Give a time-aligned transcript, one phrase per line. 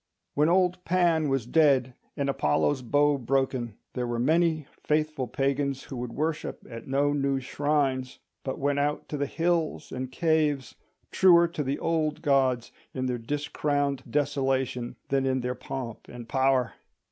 [0.33, 5.97] When old Pan was dead and Apollo's bow broken, there were many faithful pagans who
[5.97, 10.73] would worship at no new shrines, but went out to the hills and caves,
[11.11, 16.73] truer to the old gods in their discrowned desolation than in their pomp and power.